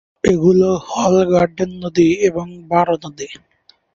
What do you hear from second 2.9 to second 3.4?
নদী।